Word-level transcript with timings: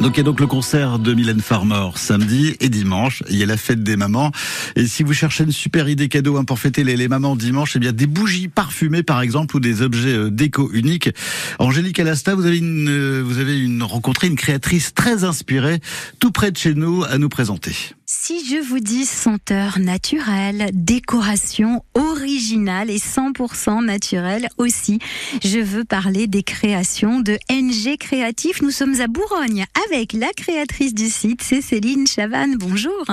Donc 0.00 0.14
il 0.14 0.18
y 0.18 0.20
a 0.20 0.24
donc 0.24 0.40
le 0.40 0.46
concert 0.46 0.98
de 0.98 1.12
Mylène 1.12 1.42
Farmer 1.42 1.90
samedi 1.94 2.56
et 2.60 2.70
dimanche. 2.70 3.22
Il 3.28 3.36
y 3.36 3.42
a 3.42 3.46
la 3.46 3.58
fête 3.58 3.82
des 3.82 3.96
mamans. 3.96 4.32
Et 4.74 4.86
si 4.86 5.02
vous 5.02 5.12
cherchez 5.12 5.44
une 5.44 5.52
super 5.52 5.90
idée 5.90 6.08
cadeau 6.08 6.38
hein, 6.38 6.44
pour 6.44 6.58
fêter 6.58 6.84
les, 6.84 7.06
mamans 7.06 7.36
dimanche, 7.36 7.76
eh 7.76 7.78
bien 7.78 7.92
des 7.92 8.06
bougies 8.06 8.48
parfumées 8.48 9.02
par 9.02 9.20
exemple 9.20 9.56
ou 9.56 9.60
des 9.60 9.82
objets 9.82 10.14
euh, 10.14 10.30
déco 10.30 10.70
uniques. 10.72 11.10
Angélique 11.58 12.00
Alasta, 12.00 12.34
vous 12.34 12.46
avez 12.46 12.56
une, 12.56 12.88
euh, 12.88 13.22
vous 13.22 13.38
avez 13.38 13.60
une 13.60 13.82
rencontré 13.82 14.26
une 14.26 14.36
créatrice 14.36 14.94
très 14.94 15.24
inspirée 15.24 15.80
tout 16.18 16.30
près 16.30 16.50
de 16.50 16.56
chez 16.56 16.72
nous 16.72 17.04
à 17.04 17.18
nous 17.18 17.28
présenter. 17.28 17.74
Si 18.12 18.44
je 18.44 18.56
vous 18.56 18.80
dis 18.80 19.04
senteur 19.04 19.78
naturelle, 19.78 20.70
décoration 20.72 21.84
originale 21.94 22.90
et 22.90 22.98
100% 22.98 23.84
naturelle 23.84 24.48
aussi, 24.58 24.98
je 25.44 25.60
veux 25.60 25.84
parler 25.84 26.26
des 26.26 26.42
créations 26.42 27.20
de 27.20 27.38
NG 27.48 27.96
Créatif. 27.98 28.62
Nous 28.62 28.72
sommes 28.72 29.00
à 29.00 29.06
Bourgogne 29.06 29.64
avec 29.92 30.12
la 30.12 30.28
créatrice 30.36 30.94
du 30.94 31.06
site, 31.06 31.42
c'est 31.42 31.60
Céline 31.60 32.06
Chavanne. 32.06 32.56
Bonjour. 32.58 33.04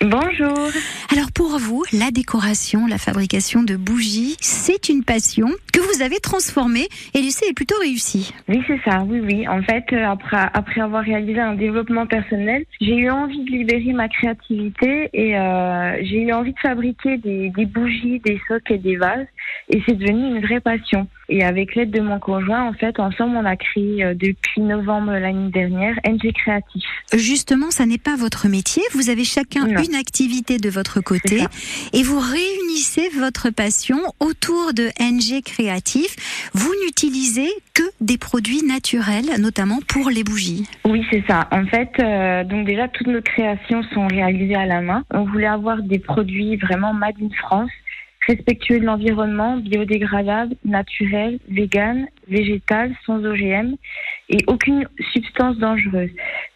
Bonjour. 0.00 0.68
Alors 1.10 1.32
pour 1.34 1.58
vous, 1.58 1.84
la 1.92 2.10
décoration, 2.10 2.86
la 2.86 2.98
fabrication 2.98 3.62
de 3.62 3.76
bougies, 3.76 4.36
c'est 4.40 4.88
une 4.90 5.04
passion 5.04 5.48
que 5.72 5.80
vous 5.80 6.02
avez 6.02 6.20
transformée 6.20 6.88
et 7.14 7.22
l'essai 7.22 7.46
est 7.48 7.54
plutôt 7.54 7.78
réussi. 7.80 8.34
Oui, 8.48 8.62
c'est 8.66 8.80
ça. 8.84 9.04
Oui, 9.08 9.20
oui. 9.20 9.48
En 9.48 9.62
fait, 9.62 9.84
euh, 9.92 10.04
après, 10.04 10.48
après 10.52 10.80
avoir 10.80 11.02
réalisé 11.02 11.40
un 11.40 11.54
développement 11.54 12.06
personnel, 12.06 12.64
j'ai 12.80 12.96
eu 12.96 13.10
envie 13.10 13.44
de 13.44 13.50
libérer 13.50 13.92
ma 13.92 14.08
créativité 14.08 15.08
et 15.12 15.38
euh, 15.38 15.96
j'ai 16.02 16.22
eu 16.22 16.32
envie 16.32 16.52
de 16.52 16.58
fabriquer 16.60 17.16
des, 17.18 17.50
des, 17.50 17.66
bougies, 17.66 18.20
des 18.20 18.40
socs 18.48 18.70
et 18.70 18.78
des 18.78 18.96
vases 18.96 19.26
et 19.70 19.82
c'est 19.86 19.96
devenu 19.96 20.36
une 20.36 20.42
vraie 20.44 20.60
passion. 20.60 21.06
Et 21.30 21.44
avec 21.44 21.74
l'aide 21.74 21.90
de 21.90 22.00
mon 22.00 22.18
conjoint, 22.18 22.66
en 22.66 22.72
fait, 22.72 22.98
ensemble, 22.98 23.36
on 23.36 23.44
a 23.44 23.56
créé 23.56 24.02
euh, 24.02 24.14
depuis 24.14 24.62
novembre 24.62 25.12
l'année 25.12 25.50
dernière 25.50 25.94
Créatif. 26.18 26.84
Justement, 27.14 27.70
ça 27.70 27.86
n'est 27.86 27.98
pas 27.98 28.16
votre 28.16 28.48
métier. 28.48 28.82
Vous 28.92 29.10
avez 29.10 29.24
chacun 29.24 29.66
non. 29.66 29.82
une 29.82 29.94
activité 29.94 30.58
de 30.58 30.68
votre 30.68 31.00
côté 31.00 31.44
et 31.92 32.02
vous 32.02 32.18
réunissez 32.18 33.08
votre 33.18 33.50
passion 33.50 33.98
autour 34.20 34.74
de 34.74 34.88
NG 35.00 35.42
Créatif. 35.42 36.16
Vous 36.54 36.72
n'utilisez 36.84 37.48
que 37.74 37.82
des 38.00 38.18
produits 38.18 38.62
naturels, 38.62 39.40
notamment 39.40 39.78
pour 39.88 40.10
les 40.10 40.24
bougies. 40.24 40.66
Oui, 40.84 41.04
c'est 41.10 41.24
ça. 41.26 41.48
En 41.50 41.64
fait, 41.66 41.90
euh, 42.00 42.44
donc 42.44 42.66
déjà, 42.66 42.88
toutes 42.88 43.06
nos 43.06 43.22
créations 43.22 43.82
sont 43.94 44.06
réalisées 44.06 44.56
à 44.56 44.66
la 44.66 44.80
main. 44.80 45.04
On 45.12 45.24
voulait 45.24 45.46
avoir 45.46 45.82
des 45.82 45.98
produits 45.98 46.56
vraiment 46.56 46.92
made 46.92 47.16
in 47.22 47.30
France 47.38 47.70
respectueux 48.28 48.78
de 48.78 48.84
l'environnement, 48.84 49.56
biodégradable, 49.56 50.54
naturel, 50.64 51.38
vegan, 51.48 52.06
végétal, 52.28 52.94
sans 53.04 53.24
OGM 53.24 53.74
et 54.28 54.38
aucune 54.46 54.86
substance 55.12 55.58
dangereuse. 55.58 56.10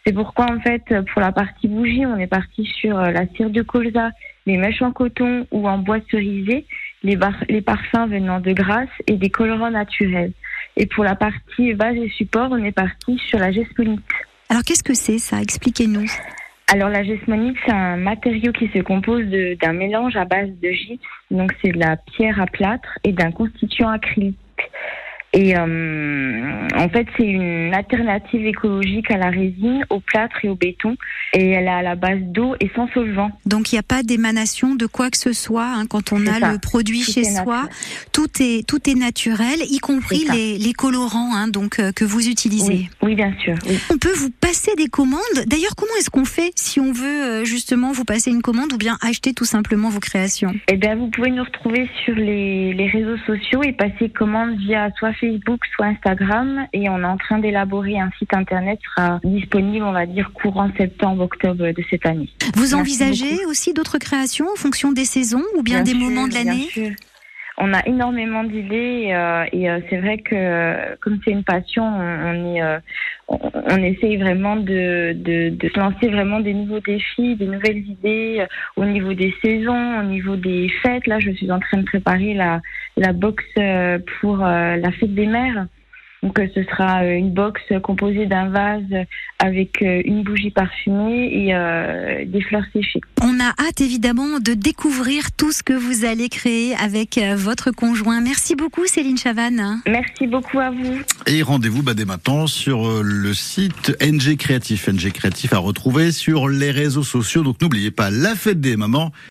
C'est 0.04 0.12
pourquoi 0.12 0.46
en 0.50 0.60
fait 0.60 0.82
pour 1.12 1.20
la 1.20 1.32
partie 1.32 1.68
bougie, 1.68 2.06
on 2.06 2.18
est 2.18 2.26
parti 2.26 2.64
sur 2.64 2.96
la 2.96 3.26
cire 3.36 3.50
de 3.50 3.62
colza, 3.62 4.10
les 4.46 4.56
mèches 4.56 4.82
en 4.82 4.92
coton 4.92 5.46
ou 5.50 5.68
en 5.68 5.78
bois 5.78 6.00
cerisé, 6.10 6.66
les, 7.02 7.18
les 7.48 7.62
parfums 7.62 8.08
venant 8.08 8.40
de 8.40 8.52
Grasse 8.52 8.88
et 9.06 9.16
des 9.16 9.30
colorants 9.30 9.70
naturels. 9.70 10.32
Et 10.76 10.86
pour 10.86 11.04
la 11.04 11.14
partie 11.14 11.72
vase 11.72 11.96
et 11.96 12.08
support, 12.10 12.48
on 12.50 12.64
est 12.64 12.72
parti 12.72 13.18
sur 13.28 13.38
la 13.38 13.52
gesponite. 13.52 14.00
Alors 14.48 14.62
qu'est-ce 14.64 14.84
que 14.84 14.94
c'est 14.94 15.18
ça? 15.18 15.40
Expliquez-nous. 15.40 16.06
Alors 16.72 16.88
la 16.88 17.04
gesmonite, 17.04 17.56
c'est 17.66 17.72
un 17.72 17.96
matériau 17.96 18.50
qui 18.52 18.68
se 18.68 18.78
compose 18.78 19.26
d'un 19.60 19.72
mélange 19.74 20.16
à 20.16 20.24
base 20.24 20.48
de 20.62 20.70
gypse, 20.70 21.04
donc 21.30 21.52
c'est 21.60 21.72
de 21.72 21.78
la 21.78 21.96
pierre 21.96 22.40
à 22.40 22.46
plâtre 22.46 22.98
et 23.04 23.12
d'un 23.12 23.30
constituant 23.30 23.90
acrylique. 23.90 24.38
Et 25.34 25.56
euh, 25.56 26.68
en 26.74 26.88
fait, 26.90 27.06
c'est 27.16 27.26
une 27.26 27.72
alternative 27.72 28.46
écologique 28.46 29.10
à 29.10 29.16
la 29.16 29.30
résine, 29.30 29.84
au 29.88 30.00
plâtre 30.00 30.36
et 30.44 30.48
au 30.48 30.54
béton. 30.54 30.96
Et 31.32 31.50
elle 31.50 31.64
est 31.64 31.68
à 31.68 31.82
la 31.82 31.94
base 31.94 32.20
d'eau 32.20 32.54
et 32.60 32.70
sans 32.76 32.86
solvant. 32.88 33.30
Donc 33.46 33.72
il 33.72 33.76
n'y 33.76 33.78
a 33.78 33.82
pas 33.82 34.02
d'émanation 34.02 34.74
de 34.74 34.84
quoi 34.84 35.10
que 35.10 35.16
ce 35.16 35.32
soit 35.32 35.66
hein, 35.66 35.86
quand 35.88 36.12
on 36.12 36.26
a 36.26 36.38
ça. 36.38 36.52
le 36.52 36.58
produit 36.58 37.02
tout 37.02 37.12
chez 37.12 37.24
soi. 37.24 37.68
Tout 38.12 38.28
est 38.40 38.66
tout 38.66 38.90
est 38.90 38.94
naturel, 38.94 39.60
y 39.70 39.78
compris 39.78 40.26
les, 40.32 40.58
les, 40.58 40.72
colorants 40.74 41.34
hein, 41.34 41.48
donc 41.48 41.78
euh, 41.78 41.92
que 41.92 42.04
vous 42.04 42.28
utilisez. 42.28 42.72
Oui, 42.72 42.90
oui 43.02 43.14
bien 43.14 43.32
sûr. 43.42 43.54
Oui. 43.66 43.78
On 43.90 43.96
peut 43.96 44.12
vous 44.14 44.30
passer 44.52 44.76
des 44.76 44.88
commandes. 44.88 45.46
D'ailleurs, 45.46 45.74
comment 45.74 45.92
est-ce 45.98 46.10
qu'on 46.10 46.26
fait 46.26 46.52
si 46.56 46.78
on 46.78 46.92
veut 46.92 47.06
euh, 47.24 47.44
justement 47.46 47.90
vous 47.92 48.04
passer 48.04 48.30
une 48.30 48.42
commande 48.42 48.70
ou 48.74 48.76
bien 48.76 48.98
acheter 49.00 49.32
tout 49.32 49.46
simplement 49.46 49.88
vos 49.88 49.98
créations? 49.98 50.52
Eh 50.68 50.76
bien, 50.76 50.94
vous 50.94 51.08
pouvez 51.08 51.30
nous 51.30 51.42
retrouver 51.42 51.88
sur 52.04 52.14
les, 52.14 52.74
les 52.74 52.86
réseaux 52.86 53.16
sociaux 53.26 53.62
et 53.62 53.72
passer 53.72 54.10
commande 54.10 54.58
via 54.58 54.90
soit 54.98 55.14
Facebook, 55.14 55.60
soit 55.74 55.86
Instagram, 55.86 56.66
et 56.74 56.90
on 56.90 56.98
est 56.98 57.04
en 57.04 57.16
train 57.16 57.38
d'élaborer 57.38 57.98
un 57.98 58.10
site 58.18 58.34
internet 58.34 58.78
qui 58.78 58.84
sera 58.94 59.20
disponible, 59.24 59.86
on 59.86 59.92
va 59.92 60.04
dire, 60.04 60.30
courant 60.34 60.70
septembre-octobre 60.76 61.72
de 61.72 61.84
cette 61.88 62.04
année. 62.04 62.28
Vous 62.54 62.60
Merci 62.60 62.74
envisagez 62.74 63.36
beaucoup. 63.36 63.50
aussi 63.52 63.72
d'autres 63.72 63.96
créations 63.96 64.48
en 64.52 64.56
fonction 64.56 64.92
des 64.92 65.06
saisons 65.06 65.44
ou 65.56 65.62
bien, 65.62 65.82
bien 65.82 65.94
des 65.94 65.98
sûr, 65.98 66.10
moments 66.10 66.28
de 66.28 66.34
l'année? 66.34 66.68
On 67.58 67.72
a 67.74 67.86
énormément 67.86 68.44
d'idées 68.44 69.12
euh, 69.12 69.44
et 69.52 69.70
euh, 69.70 69.80
c'est 69.88 69.98
vrai 69.98 70.18
que 70.18 70.96
comme 70.96 71.18
c'est 71.24 71.32
une 71.32 71.44
passion, 71.44 71.84
on, 71.84 72.54
est, 72.54 72.62
euh, 72.62 72.78
on, 73.28 73.38
on, 73.54 73.76
essaye 73.76 74.16
vraiment 74.16 74.56
de, 74.56 75.12
de, 75.12 75.50
de, 75.50 75.70
lancer 75.76 76.08
vraiment 76.08 76.40
des 76.40 76.54
nouveaux 76.54 76.80
défis, 76.80 77.36
des 77.36 77.46
nouvelles 77.46 77.86
idées 77.86 78.46
au 78.76 78.84
niveau 78.84 79.12
des 79.12 79.34
saisons, 79.42 80.00
au 80.00 80.04
niveau 80.04 80.36
des 80.36 80.68
fêtes. 80.82 81.06
Là, 81.06 81.18
je 81.20 81.30
suis 81.30 81.50
en 81.50 81.60
train 81.60 81.78
de 81.78 81.84
préparer 81.84 82.34
la, 82.34 82.60
la 82.96 83.12
box 83.12 83.44
euh, 83.58 83.98
pour 84.20 84.38
la 84.38 84.90
fête 84.92 85.14
des 85.14 85.26
mères. 85.26 85.66
Donc 86.22 86.40
ce 86.54 86.62
sera 86.64 87.04
une 87.06 87.32
box 87.32 87.60
composée 87.82 88.26
d'un 88.26 88.48
vase 88.48 89.06
avec 89.38 89.80
une 89.80 90.22
bougie 90.22 90.50
parfumée 90.50 91.46
et 91.46 91.54
euh, 91.54 92.24
des 92.26 92.40
fleurs 92.42 92.64
séchées. 92.72 93.00
On 93.20 93.40
a 93.40 93.48
hâte 93.66 93.80
évidemment 93.80 94.38
de 94.38 94.54
découvrir 94.54 95.32
tout 95.32 95.50
ce 95.52 95.62
que 95.62 95.72
vous 95.72 96.04
allez 96.04 96.28
créer 96.28 96.74
avec 96.76 97.18
votre 97.36 97.72
conjoint. 97.72 98.20
Merci 98.20 98.54
beaucoup 98.54 98.86
Céline 98.86 99.18
Chavanne. 99.18 99.80
Merci 99.86 100.26
beaucoup 100.26 100.60
à 100.60 100.70
vous. 100.70 101.00
Et 101.26 101.42
rendez-vous 101.42 101.82
bah, 101.82 101.94
dès 101.94 102.04
maintenant 102.04 102.46
sur 102.46 103.02
le 103.02 103.34
site 103.34 103.96
NG 104.00 104.36
Créatif. 104.36 104.88
NG 104.88 105.10
Créatif 105.12 105.52
à 105.52 105.58
retrouver 105.58 106.12
sur 106.12 106.48
les 106.48 106.70
réseaux 106.70 107.02
sociaux. 107.02 107.42
Donc 107.42 107.60
n'oubliez 107.60 107.90
pas 107.90 108.10
la 108.10 108.34
fête 108.34 108.60
des 108.60 108.76
mamans 108.76 109.12